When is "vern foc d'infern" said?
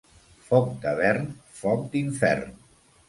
1.01-2.57